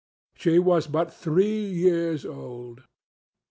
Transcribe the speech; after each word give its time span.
She 0.33 0.57
was 0.57 0.87
but 0.87 1.13
three 1.13 1.63
years 1.63 2.25
old. 2.25 2.85